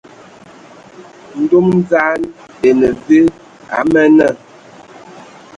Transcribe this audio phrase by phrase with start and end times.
[1.41, 2.17] Ndom dzaŋ
[2.67, 3.19] ene ve
[3.77, 4.29] a man nna?